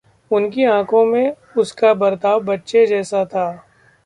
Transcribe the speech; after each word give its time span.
उनकी 0.31 0.63
आँखों 0.63 1.03
में 1.05 1.33
उसका 1.57 1.93
बर्ताव 1.93 2.43
बच्चे 2.43 2.85
जैसा 2.85 3.25
था। 3.25 3.47